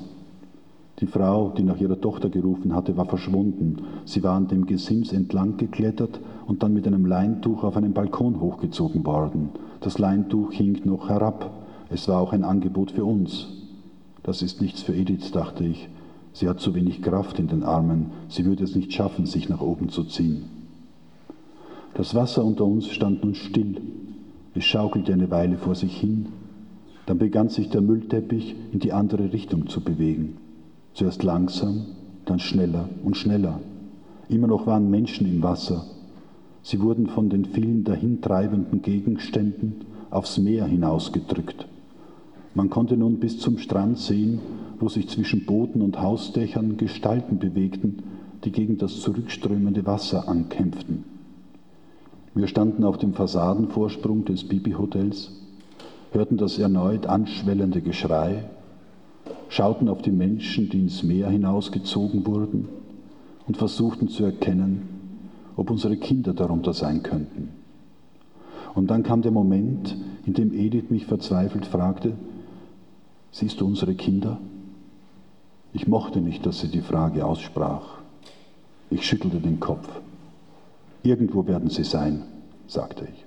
[1.00, 3.78] Die Frau, die nach ihrer Tochter gerufen hatte, war verschwunden.
[4.06, 8.40] Sie war an dem Gesims entlang geklettert und dann mit einem Leintuch auf einen Balkon
[8.40, 9.50] hochgezogen worden.
[9.80, 11.65] Das Leintuch hing noch herab.
[11.96, 13.48] Es war auch ein Angebot für uns.
[14.22, 15.88] Das ist nichts für Edith, dachte ich.
[16.34, 19.62] Sie hat zu wenig Kraft in den Armen, sie würde es nicht schaffen, sich nach
[19.62, 20.44] oben zu ziehen.
[21.94, 23.80] Das Wasser unter uns stand nun still.
[24.54, 26.26] Es schaukelte eine Weile vor sich hin.
[27.06, 30.36] Dann begann sich der Müllteppich in die andere Richtung zu bewegen.
[30.96, 31.86] Zuerst langsam,
[32.26, 33.62] dann schneller und schneller.
[34.28, 35.86] Immer noch waren Menschen im Wasser.
[36.62, 41.68] Sie wurden von den vielen dahintreibenden Gegenständen aufs Meer hinausgedrückt.
[42.56, 44.40] Man konnte nun bis zum Strand sehen,
[44.80, 48.04] wo sich zwischen Booten und Hausdächern Gestalten bewegten,
[48.46, 51.04] die gegen das zurückströmende Wasser ankämpften.
[52.34, 55.32] Wir standen auf dem Fassadenvorsprung des Bibi-Hotels,
[56.12, 58.46] hörten das erneut anschwellende Geschrei,
[59.50, 62.70] schauten auf die Menschen, die ins Meer hinausgezogen wurden
[63.48, 64.84] und versuchten zu erkennen,
[65.58, 67.50] ob unsere Kinder darunter sein könnten.
[68.76, 69.96] Und dann kam der Moment,
[70.26, 72.14] in dem Edith mich verzweifelt fragte,
[73.36, 74.40] siehst du unsere Kinder?
[75.74, 77.98] Ich mochte nicht, dass sie die Frage aussprach.
[78.90, 79.90] Ich schüttelte den Kopf.
[81.04, 82.24] Irgendwo werden sie sein,
[82.68, 83.25] sagte ich.